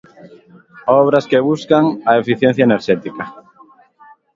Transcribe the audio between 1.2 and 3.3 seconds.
que buscan a eficiencia enerxética.